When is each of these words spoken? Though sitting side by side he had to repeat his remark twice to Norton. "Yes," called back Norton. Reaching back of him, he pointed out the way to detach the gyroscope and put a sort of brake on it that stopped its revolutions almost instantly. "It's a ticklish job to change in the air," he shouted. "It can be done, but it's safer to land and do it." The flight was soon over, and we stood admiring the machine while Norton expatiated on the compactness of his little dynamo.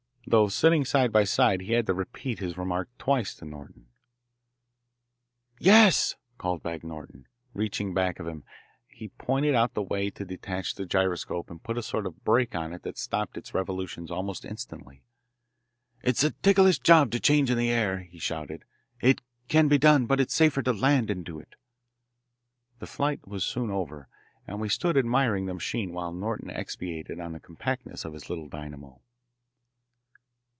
Though 0.27 0.47
sitting 0.47 0.85
side 0.85 1.11
by 1.11 1.25
side 1.25 1.59
he 1.61 1.73
had 1.73 1.87
to 1.87 1.93
repeat 1.93 2.39
his 2.39 2.57
remark 2.57 2.87
twice 2.97 3.33
to 3.35 3.43
Norton. 3.43 3.87
"Yes," 5.59 6.15
called 6.37 6.63
back 6.63 6.85
Norton. 6.85 7.27
Reaching 7.53 7.93
back 7.93 8.17
of 8.17 8.27
him, 8.27 8.45
he 8.87 9.09
pointed 9.09 9.55
out 9.55 9.73
the 9.73 9.81
way 9.81 10.09
to 10.11 10.23
detach 10.23 10.73
the 10.75 10.85
gyroscope 10.85 11.49
and 11.49 11.61
put 11.61 11.77
a 11.77 11.83
sort 11.83 12.05
of 12.05 12.23
brake 12.23 12.55
on 12.55 12.71
it 12.71 12.83
that 12.83 12.97
stopped 12.97 13.35
its 13.35 13.53
revolutions 13.53 14.09
almost 14.09 14.45
instantly. 14.45 15.03
"It's 16.01 16.23
a 16.23 16.31
ticklish 16.31 16.79
job 16.79 17.11
to 17.11 17.19
change 17.19 17.49
in 17.51 17.57
the 17.57 17.71
air," 17.71 17.99
he 18.01 18.19
shouted. 18.19 18.63
"It 19.01 19.19
can 19.49 19.67
be 19.67 19.79
done, 19.79 20.05
but 20.05 20.21
it's 20.21 20.33
safer 20.35 20.61
to 20.61 20.71
land 20.71 21.09
and 21.09 21.25
do 21.25 21.39
it." 21.39 21.55
The 22.79 22.87
flight 22.87 23.27
was 23.27 23.43
soon 23.43 23.69
over, 23.69 24.07
and 24.47 24.61
we 24.61 24.69
stood 24.69 24.95
admiring 24.97 25.47
the 25.47 25.55
machine 25.55 25.91
while 25.91 26.13
Norton 26.13 26.49
expatiated 26.51 27.19
on 27.19 27.33
the 27.33 27.41
compactness 27.41 28.05
of 28.05 28.13
his 28.13 28.29
little 28.29 28.47
dynamo. 28.47 29.01